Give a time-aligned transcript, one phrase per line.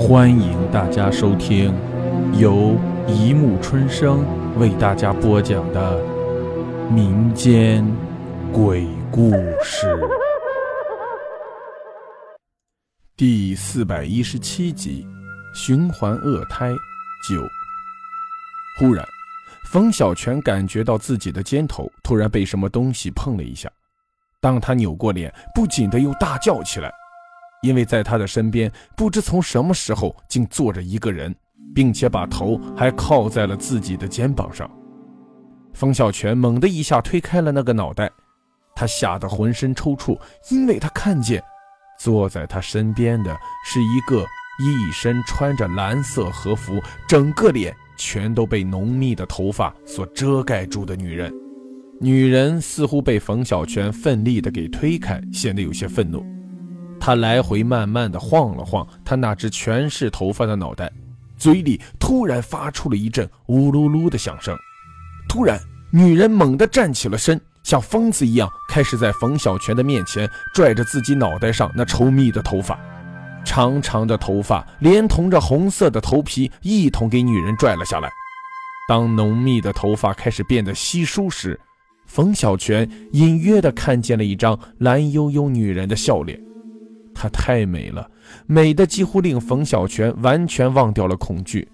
[0.00, 1.74] 欢迎大家收听
[2.32, 2.74] 由
[3.06, 4.24] 一木春生
[4.58, 6.02] 为大家播讲的
[6.90, 7.86] 民间
[8.50, 9.30] 鬼故
[9.62, 9.86] 事
[13.14, 15.06] 第四百一十七集
[15.58, 16.70] 《循环恶胎
[17.28, 17.36] 九》。
[18.78, 19.06] 忽然，
[19.70, 23.70] 冯小泉感觉到自己的肩头突然被什么东西碰了一下，
[24.40, 26.90] 当他扭过脸，不仅的又大叫起来。
[27.62, 31.34] 因为在他的身边，不知从什么时候竟坐着一个人，
[31.74, 34.70] 并且把头还靠在了自己的肩膀上。
[35.74, 38.10] 冯小泉猛地一下推开了那个脑袋，
[38.74, 40.18] 他吓得浑身抽搐，
[40.50, 41.42] 因为他看见
[41.98, 44.20] 坐在他身边的是一个
[44.58, 51.32] 一身穿着蓝色和服、整个脸全都被浓密的头发所遮盖住的女人。
[52.00, 56.24] 女人似乎被冯小泉奋力的给推开，显得有些愤怒。
[57.00, 60.92] 他来回慢慢的晃了晃他那只全是头发的脑袋，
[61.38, 64.54] 嘴里突然发出了一阵呜噜噜的响声。
[65.28, 65.58] 突然，
[65.90, 72.78] 女人猛地站起了身，像疯子一样开始在冯小泉的面前拽着自己脑袋上那稠密的头发，
[73.44, 78.10] 长长的头发连同着红色的头皮一同给女人拽了下来。
[78.88, 81.58] 当浓密的头发开始变得稀疏时，
[82.06, 86.49] 冯小泉隐约的看见了一张蓝悠悠女人的笑脸。
[87.20, 88.10] 她太美了，
[88.46, 91.68] 美的几乎令冯小泉完全忘掉了恐惧。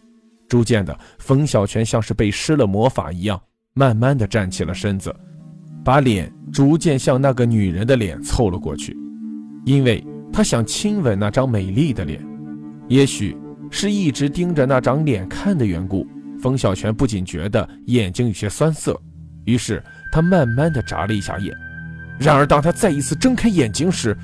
[0.49, 3.41] 逐渐的，冯小泉像是被施了魔法一样，
[3.73, 5.15] 慢慢的站起了身子，
[5.85, 8.97] 把脸逐渐向那个女人的脸凑了过去，
[9.65, 12.21] 因为他想亲吻那张美丽的脸。
[12.89, 13.37] 也许
[13.71, 16.05] 是一直盯着那张脸看的缘故，
[16.41, 19.01] 冯小泉不仅觉得眼睛有些酸涩，
[19.45, 19.81] 于是
[20.11, 21.55] 他慢慢的眨了一下眼。
[22.19, 24.17] 然而，当他再一次睁开眼睛时，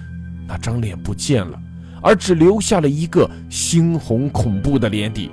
[0.46, 1.58] 那张脸不见了，
[2.02, 5.30] 而只留下了一个猩红恐怖的脸底。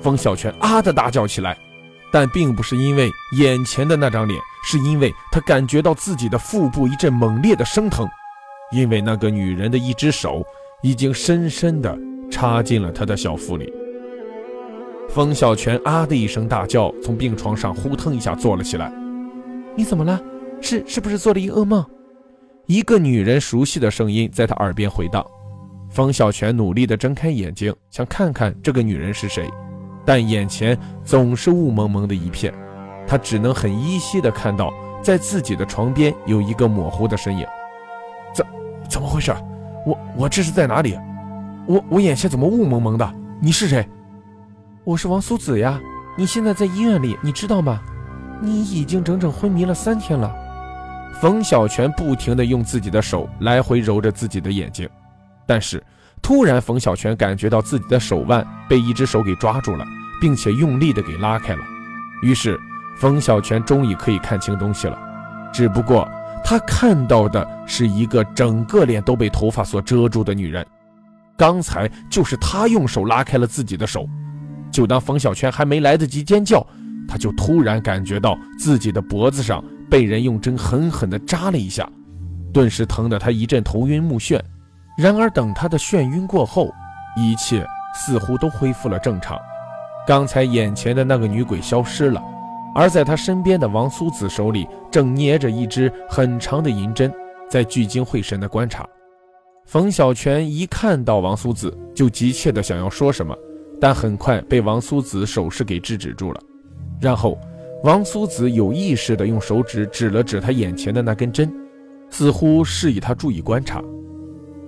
[0.00, 1.56] 冯小泉啊的大叫起来，
[2.12, 8.08] 但并不是因为眼前的那张脸，是因为他感觉到自己的腹部一阵猛烈的生疼，
[8.72, 10.44] 因为那个女人的一只手
[10.82, 11.96] 已经深深的
[12.30, 13.72] 插进了他的小腹里。
[15.08, 18.92] 冯小泉啊的一声大叫，从病床上呼腾一下坐了起来。
[19.76, 20.20] 你怎么了？
[20.60, 21.84] 是是不是做了一个噩梦？
[22.66, 25.24] 一个女人熟悉的声音在他耳边回荡，
[25.90, 29.50] 方小泉努力地睁开眼睛，想看看这个女人是谁，
[30.04, 32.54] 但眼前总是雾蒙蒙的一片，
[33.06, 34.72] 他只能很依稀地看到，
[35.02, 37.44] 在自己的床边有一个模糊的身影。
[38.32, 38.46] 怎
[38.88, 39.34] 怎么回事？
[39.84, 40.96] 我我这是在哪里？
[41.66, 43.14] 我我眼前怎么雾蒙蒙的？
[43.40, 43.84] 你是谁？
[44.84, 45.80] 我是王苏子呀！
[46.16, 47.80] 你现在在医院里，你知道吗？
[48.40, 50.32] 你已经整整昏迷了三天了。
[51.20, 54.88] 冯小泉不停地用自己的手来回揉着自己的眼睛，
[55.46, 55.82] 但是
[56.20, 59.84] 突然，冯小泉感觉到自己的手腕被一只手给抓住了，
[60.20, 61.60] 并且用力地给拉开了。
[62.22, 62.58] 于是，
[62.96, 64.98] 冯小泉终于可以看清东西了。
[65.52, 66.08] 只不过，
[66.44, 70.64] 他看到的是一个整个脸都被头发所遮住的女人。
[71.36, 74.08] 刚才就是他用手拉开了自己的手。
[74.70, 76.64] 就当冯小泉还没来得及尖叫，
[77.08, 79.62] 他就突然感觉到自己的脖子上。
[79.92, 81.86] 被人用针狠狠地扎了一下，
[82.50, 84.40] 顿时疼得他一阵头晕目眩。
[84.96, 86.72] 然而等他的眩晕过后，
[87.14, 87.62] 一切
[87.94, 89.38] 似乎都恢复了正常。
[90.06, 92.22] 刚才眼前的那个女鬼消失了，
[92.74, 97.12] 而在他身边的王苏子手里正捏着一支很长的银针，
[97.50, 98.88] 在聚精会神地观察。
[99.66, 103.36] 冯小泉一看到王苏子，就急切地想要说什么，
[103.78, 106.40] 但很快被王苏子手势给制止住了，
[106.98, 107.38] 然后。
[107.84, 111.52] 王苏子有意识地用手指指了指他眼前的那根针，
[112.10, 113.82] 似乎示意他注意观察。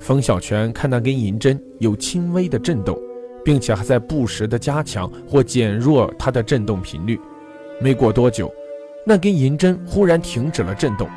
[0.00, 2.98] 冯小泉看那根银针有轻微的震动，
[3.44, 7.20] 并且还在不时地加强或减弱它的震动频率。
[7.80, 8.52] 没过多久，
[9.06, 11.08] 那根银针忽然停止了震动，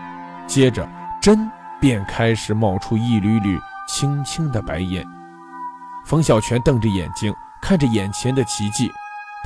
[0.45, 0.87] 接着
[1.19, 1.39] 针
[1.81, 3.57] 便开始冒出一缕缕
[3.87, 5.03] 轻轻的白烟。
[6.05, 8.87] 冯小泉瞪着眼睛看着眼前的奇迹。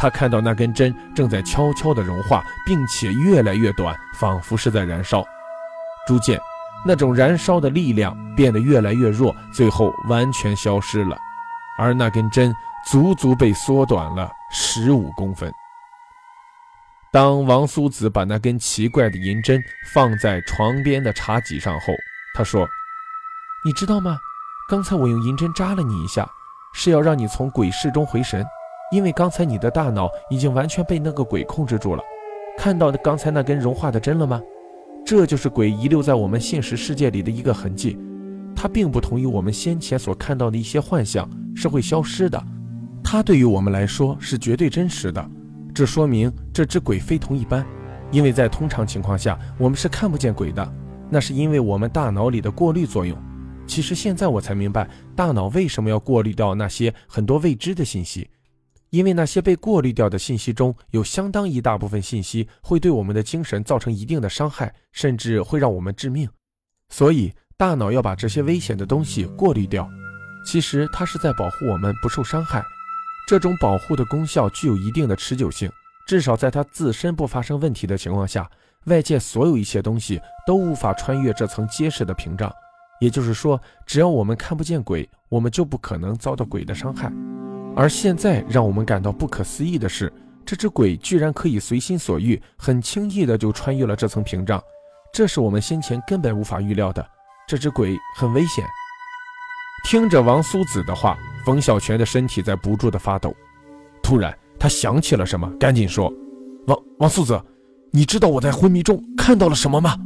[0.02, 5.24] 他看到那根针正在悄悄地融化，并且越来越短，仿佛是在燃烧。
[6.08, 6.42] 逐渐，
[6.84, 11.16] 那种燃烧的力量变得越来越弱，最后完全消失了。
[11.78, 12.52] 而那根针
[12.88, 15.54] 足足被缩短了十五公分。
[17.12, 19.64] 当王苏子把那根奇怪的银针
[19.94, 21.94] 放在床边的茶几上后，
[22.34, 22.68] 他说
[23.64, 24.18] ：“你知道吗？
[24.68, 26.28] 刚才我用银针扎了你一下，
[26.74, 28.44] 是要让你从鬼市中回神。”
[28.92, 32.04] 因为刚才你的大脑已经完全被那个鬼控制住了，
[32.58, 34.42] 看到刚才那根融化的针了吗？
[35.06, 37.98] 这就是鬼遗留在我们现实世界里的一个痕迹，
[38.56, 42.42] 它并不同于我们先前所看到的一些幻象，是会消失的，
[43.04, 45.26] 它对于我们来说是绝对真实的。
[45.74, 47.66] 这说明这只鬼非同一般，
[48.12, 50.74] 因为在通常情况下，我们是看不见鬼的。
[51.10, 53.18] 那是因为我们大脑里的过滤作用。
[53.66, 58.30] 其实现在我才明白，大脑为什么要过滤掉那些很多未知的信息，
[58.92, 66.30] 因为那些被过滤掉的信息中有相当一大部分信息会对我们的精神造成一定的伤害，甚至会让我们致命。
[66.90, 69.90] 所以大脑要把这些危险的东西过滤掉。
[70.46, 72.62] 其实它是在保护我们不受伤害。
[73.28, 75.72] 这种保护的功效具有一定的持久性，
[76.06, 78.50] 至少在它自身不发生问题的情况下，
[78.88, 82.52] 外界所有一切东西都无法穿越这层结实的屏障。
[83.00, 87.10] 也就是说，只要我们看不见鬼，我们就不可能遭到鬼的伤害。
[87.76, 90.12] 而现在让我们感到不可思议的是，
[90.46, 94.62] 这只鬼居然可以随心所欲，很轻易的就穿越了这层屏障，
[95.14, 97.06] 这是我们先前根本无法预料的。
[97.48, 98.64] 这只鬼很危险。
[99.84, 103.34] 听着王苏子的话，冯小泉的身体在不住的发抖。
[104.04, 106.14] 突然，他想起了什么，赶紧说
[106.68, 107.42] ：“王王苏子，
[107.92, 109.98] 你知道我在昏迷中看到了什么吗？”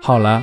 [0.00, 0.42] 好了，